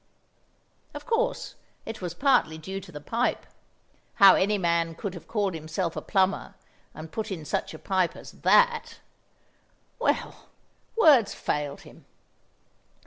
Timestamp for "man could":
4.57-5.13